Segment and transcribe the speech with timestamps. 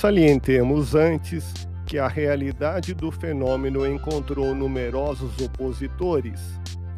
[0.00, 6.40] Salientemos antes que a realidade do fenômeno encontrou numerosos opositores,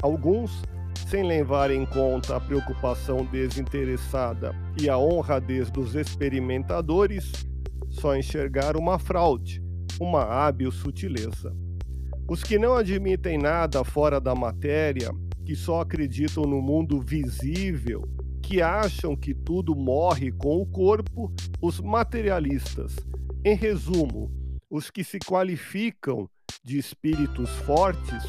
[0.01, 0.63] alguns
[1.09, 7.33] sem levar em conta a preocupação desinteressada e a honradez dos experimentadores,
[7.91, 9.61] só enxergaram uma fraude,
[10.01, 11.53] uma hábil sutileza.
[12.29, 15.11] Os que não admitem nada fora da matéria,
[15.45, 18.09] que só acreditam no mundo visível,
[18.53, 22.95] que acham que tudo morre com o corpo, os materialistas.
[23.43, 24.31] Em resumo,
[24.69, 26.29] os que se qualificam
[26.63, 28.23] de espíritos fortes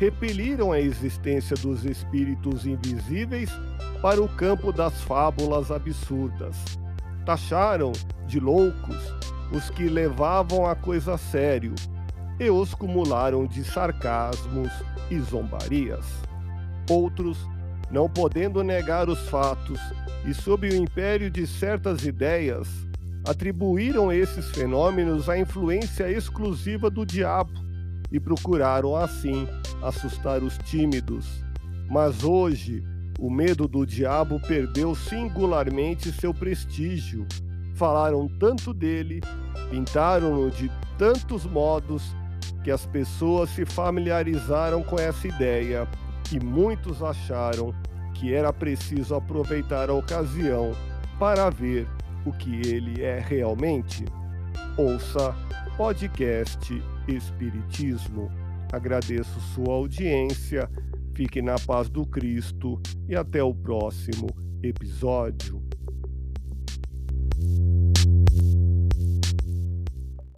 [0.00, 3.50] repeliram a existência dos espíritos invisíveis
[4.00, 6.56] para o campo das fábulas absurdas.
[7.26, 7.92] Taxaram
[8.26, 8.96] de loucos
[9.52, 11.74] os que levavam a coisa a sério
[12.40, 14.72] e os cumularam de sarcasmos
[15.10, 16.06] e zombarias.
[16.88, 17.36] Outros
[17.90, 19.80] não podendo negar os fatos
[20.26, 22.68] e sob o império de certas ideias,
[23.24, 27.52] atribuíram esses fenômenos à influência exclusiva do diabo
[28.10, 29.48] e procuraram assim
[29.82, 31.44] assustar os tímidos.
[31.88, 32.82] Mas hoje,
[33.18, 37.26] o medo do diabo perdeu singularmente seu prestígio.
[37.74, 39.20] Falaram tanto dele,
[39.70, 42.02] pintaram-no de tantos modos
[42.64, 45.86] que as pessoas se familiarizaram com essa ideia
[46.32, 47.74] e muitos acharam
[48.14, 50.72] que era preciso aproveitar a ocasião
[51.18, 51.86] para ver
[52.24, 54.04] o que ele é realmente.
[54.76, 55.34] Ouça
[55.76, 58.30] podcast Espiritismo.
[58.72, 60.68] Agradeço sua audiência,
[61.14, 64.28] fique na paz do Cristo e até o próximo
[64.62, 65.62] episódio.